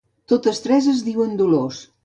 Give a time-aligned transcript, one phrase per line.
[0.31, 1.87] Totes tres es diuen Dolors.